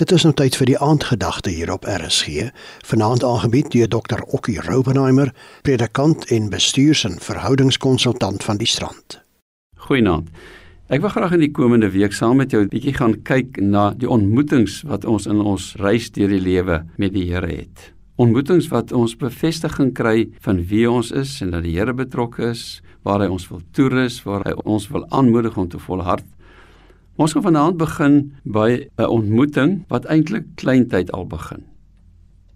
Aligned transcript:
Dit 0.00 0.08
is 0.16 0.22
nou 0.24 0.30
tyd 0.32 0.54
vir 0.56 0.70
die 0.70 0.76
aandgedagte 0.80 1.50
hier 1.52 1.68
op 1.68 1.82
RSG, 1.84 2.46
vanaand 2.88 3.24
aangebied 3.28 3.66
deur 3.74 3.90
Dr. 3.92 4.22
Okkie 4.32 4.56
Robenheimer, 4.64 5.34
predikant 5.68 6.24
en 6.32 6.48
bestuurs- 6.48 7.04
en 7.04 7.18
verhoudingskonsultant 7.20 8.44
van 8.44 8.56
die 8.56 8.66
Strand. 8.66 9.18
Goeienaand. 9.76 10.30
Ek 10.88 11.04
wil 11.04 11.12
graag 11.12 11.36
in 11.36 11.44
die 11.44 11.52
komende 11.52 11.90
week 11.92 12.16
saam 12.16 12.40
met 12.40 12.56
jou 12.56 12.62
'n 12.62 12.72
bietjie 12.72 12.94
gaan 12.96 13.22
kyk 13.22 13.60
na 13.60 13.92
die 13.92 14.08
ontmoetings 14.08 14.82
wat 14.88 15.04
ons 15.04 15.26
in 15.26 15.40
ons 15.40 15.74
reis 15.76 16.10
deur 16.10 16.28
die 16.28 16.40
lewe 16.40 16.86
met 16.96 17.12
die 17.12 17.28
Here 17.28 17.46
het. 17.46 17.92
Ontmoetings 18.16 18.68
wat 18.68 18.92
ons 18.92 19.16
bevestiging 19.16 19.92
kry 19.92 20.30
van 20.40 20.64
wie 20.66 20.90
ons 20.90 21.10
is 21.10 21.42
en 21.42 21.50
dat 21.50 21.64
die 21.64 21.76
Here 21.76 21.92
betrokke 21.92 22.48
is, 22.50 22.80
waar 23.02 23.20
hy 23.20 23.26
ons 23.26 23.48
wil 23.48 23.60
toerus, 23.72 24.22
waar 24.24 24.42
hy 24.44 24.52
ons 24.64 24.88
wil 24.88 25.04
aanmoedig 25.10 25.56
om 25.56 25.68
te 25.68 25.78
volhard 25.78 26.24
Ons 27.22 27.36
gaan 27.36 27.44
vanaand 27.44 27.76
begin 27.78 28.14
by 28.42 28.88
'n 28.98 29.06
ontmoeting 29.06 29.84
wat 29.88 30.08
eintlik 30.10 30.46
kleintyd 30.58 31.12
al 31.12 31.26
begin. 31.26 31.62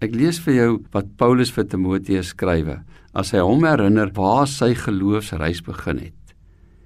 Ek 0.01 0.15
lees 0.15 0.39
vir 0.39 0.53
jou 0.53 0.71
wat 0.91 1.15
Paulus 1.15 1.51
vir 1.51 1.63
Timoteus 1.63 2.33
skrywe 2.33 2.83
as 3.13 3.31
hy 3.31 3.39
hom 3.39 3.63
herinner 3.63 4.11
waar 4.13 4.47
sy 4.47 4.73
geloofsreis 4.73 5.61
begin 5.63 5.97
het. 5.97 6.35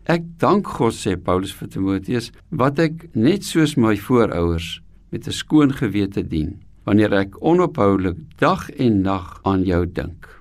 Ek 0.06 0.22
dank 0.38 0.68
God 0.68 0.94
sê 0.94 1.16
Paulus 1.18 1.54
vir 1.54 1.70
Timoteus 1.70 2.32
wat 2.52 2.80
ek 2.80 3.10
net 3.16 3.44
soos 3.44 3.76
my 3.78 3.96
voorouers 3.98 4.82
met 5.12 5.28
'n 5.28 5.32
skoon 5.32 5.74
gewete 5.74 6.22
dien 6.22 6.62
wanneer 6.86 7.14
ek 7.14 7.42
onophoudelik 7.42 8.18
dag 8.38 8.70
en 8.70 9.02
nag 9.02 9.40
aan 9.44 9.64
jou 9.64 9.86
dink. 9.86 10.41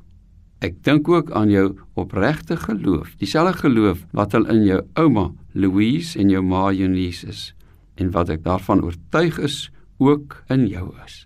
Ek 0.61 0.83
dink 0.85 1.09
ook 1.09 1.31
aan 1.33 1.49
jou 1.49 1.79
opregte 1.97 2.57
geloof, 2.61 3.15
dieselfde 3.17 3.63
geloof 3.63 4.05
wat 4.13 4.35
al 4.37 4.45
in 4.53 4.67
jou 4.67 4.81
ouma 5.01 5.31
Louise 5.57 6.19
en 6.21 6.29
jou 6.29 6.43
ma 6.45 6.69
Eunice 6.69 7.27
is 7.33 7.55
en 7.97 8.11
wat 8.13 8.29
ek 8.29 8.45
daarvan 8.45 8.83
oortuig 8.85 9.39
is 9.41 9.71
ook 10.01 10.37
in 10.53 10.67
jou 10.69 10.91
is. 11.07 11.25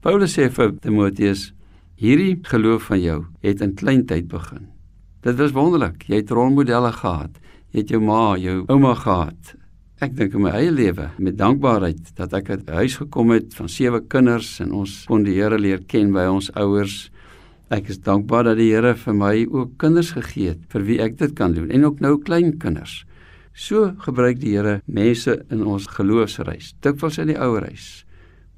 Paulus 0.00 0.36
sê 0.38 0.46
vir 0.54 0.76
Timoteus: 0.82 1.50
Hierdie 1.98 2.38
geloof 2.46 2.86
van 2.88 3.02
jou 3.02 3.18
het 3.42 3.60
in 3.60 3.74
kleintyd 3.74 4.30
begin. 4.30 4.70
Dit 5.20 5.36
was 5.36 5.52
wonderlik. 5.52 6.06
Jy 6.08 6.22
het 6.22 6.30
rolmodelle 6.30 6.92
gehad. 6.96 7.34
Jy 7.74 7.82
het 7.82 7.90
jou 7.92 8.00
ma, 8.00 8.38
jou 8.40 8.62
ouma 8.70 8.94
gehad. 8.96 9.56
Ek 10.00 10.14
dink 10.16 10.32
in 10.32 10.46
my 10.46 10.54
eie 10.56 10.70
lewe 10.72 11.10
met 11.20 11.36
dankbaarheid 11.36 12.14
dat 12.16 12.32
ek 12.32 12.48
'n 12.50 12.72
huis 12.72 12.96
gekom 12.96 13.30
het 13.30 13.52
van 13.54 13.68
sewe 13.68 14.00
kinders 14.00 14.60
en 14.60 14.72
ons 14.72 15.04
kon 15.06 15.22
die 15.22 15.34
Here 15.34 15.58
leer 15.58 15.82
ken 15.86 16.12
by 16.12 16.24
ons 16.24 16.50
ouers. 16.54 17.10
Ek 17.70 17.86
is 17.86 18.00
dankbaar 18.02 18.48
dat 18.48 18.56
die 18.58 18.72
Here 18.72 18.96
vir 18.98 19.14
my 19.14 19.34
ook 19.46 19.76
kinders 19.78 20.08
gegee 20.16 20.56
het 20.56 20.62
vir 20.72 20.82
wie 20.88 20.96
ek 21.04 21.12
dit 21.20 21.36
kan 21.38 21.52
doen 21.54 21.68
en 21.70 21.84
ook 21.86 22.00
nou 22.02 22.16
klein 22.18 22.56
kinders. 22.58 23.04
So 23.54 23.92
gebruik 24.02 24.40
die 24.42 24.56
Here 24.56 24.80
mense 24.90 25.36
in 25.54 25.62
ons 25.62 25.86
geloofsreis, 25.94 26.72
dikwels 26.82 27.20
in 27.22 27.30
die 27.30 27.38
ou 27.38 27.52
reis. 27.62 28.02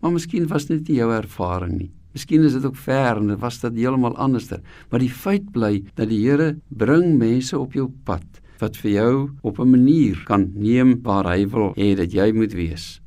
Maar 0.01 0.15
miskien 0.17 0.49
was 0.49 0.65
dit 0.71 0.81
nie 0.89 1.03
jou 1.03 1.11
ervaring 1.13 1.75
nie. 1.77 1.91
Miskien 2.17 2.49
is 2.49 2.57
dit 2.57 2.65
ook 2.65 2.81
ver 2.81 3.21
en 3.21 3.37
was 3.41 3.61
dit 3.61 3.83
heeltemal 3.83 4.17
anderster, 4.17 4.65
maar 4.89 5.05
die 5.05 5.13
feit 5.13 5.45
bly 5.53 5.83
dat 5.93 6.09
die 6.09 6.23
Here 6.25 6.55
bring 6.73 7.19
mense 7.21 7.59
op 7.59 7.77
jou 7.77 7.91
pad 8.09 8.41
wat 8.65 8.81
vir 8.81 8.93
jou 8.97 9.15
op 9.45 9.61
'n 9.61 9.77
manier 9.77 10.17
kan 10.25 10.53
neem 10.57 11.03
waar 11.05 11.29
hy 11.37 11.45
wil 11.45 11.75
hê 11.77 11.95
dat 11.97 12.13
jy 12.13 12.33
moet 12.33 12.55
wees. 12.57 13.03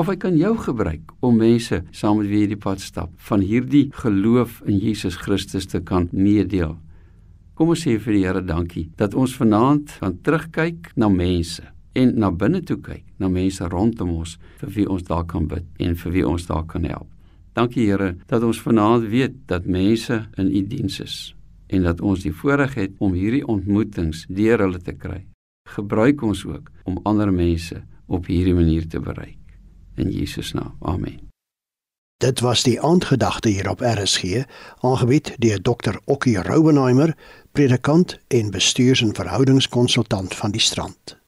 Of 0.00 0.08
hy 0.08 0.14
kan 0.16 0.36
jou 0.40 0.54
gebruik 0.56 1.10
om 1.20 1.34
mense 1.36 1.82
saam 1.92 2.22
met 2.22 2.28
wie 2.30 2.38
jy 2.40 2.54
die 2.54 2.56
pad 2.62 2.80
stap 2.80 3.10
van 3.26 3.42
hierdie 3.44 3.90
geloof 4.00 4.62
in 4.64 4.78
Jesus 4.80 5.18
Christus 5.20 5.66
te 5.68 5.82
kan 5.84 6.06
meedeel. 6.16 6.78
Kom 7.52 7.74
ons 7.74 7.82
sê 7.84 7.98
vir 8.00 8.16
die 8.16 8.22
Here 8.22 8.40
dankie 8.40 8.86
dat 8.96 9.12
ons 9.12 9.34
vanaand 9.36 9.92
van 10.00 10.14
terugkyk 10.24 10.88
na 10.96 11.10
mense 11.12 11.66
en 12.00 12.14
na 12.16 12.30
binne 12.32 12.62
toe 12.64 12.78
kyk 12.80 13.02
na 13.20 13.28
mense 13.28 13.68
rondom 13.68 14.14
ons 14.22 14.38
vir 14.62 14.72
wie 14.78 14.86
ons 14.88 15.04
daar 15.04 15.26
kan 15.28 15.50
bid 15.50 15.66
en 15.84 15.98
vir 16.02 16.14
wie 16.14 16.24
ons 16.30 16.48
daar 16.48 16.64
kan 16.70 16.86
help. 16.88 17.10
Dankie 17.52 17.84
Here 17.90 18.14
dat 18.30 18.46
ons 18.46 18.62
vanaand 18.64 19.04
weet 19.12 19.36
dat 19.52 19.68
mense 19.68 20.16
in 20.40 20.48
U 20.48 20.62
diens 20.70 20.96
is 21.04 21.18
en 21.68 21.84
dat 21.84 22.00
ons 22.00 22.24
die 22.24 22.32
voorreg 22.32 22.78
het 22.78 22.96
om 23.04 23.12
hierdie 23.12 23.44
ontmoetings 23.44 24.24
deur 24.32 24.64
hulle 24.64 24.80
te 24.80 24.96
kry. 24.96 25.26
Gebruik 25.76 26.24
ons 26.24 26.46
ook 26.48 26.72
om 26.88 27.02
ander 27.04 27.28
mense 27.28 27.82
op 28.08 28.32
hierdie 28.32 28.56
manier 28.56 28.88
te 28.88 28.96
bereik. 28.96 29.39
In 30.00 30.10
Jesus 30.10 30.52
naam. 30.52 30.76
Amen. 30.80 31.28
Dit 32.16 32.40
was 32.40 32.62
die 32.62 32.80
aandgedagte 32.80 33.48
hier 33.48 33.70
op 33.70 33.80
RSG, 33.80 34.44
aangebied 34.80 35.34
deur 35.38 35.62
Dr. 35.62 36.00
Okkie 36.04 36.42
Rouwenheimer, 36.42 37.16
predikant 37.52 38.18
en 38.28 38.50
bestuurs- 38.50 39.00
en 39.00 39.14
verhoudingskonsultant 39.14 40.34
van 40.34 40.50
die 40.50 40.60
Strand. 40.60 41.19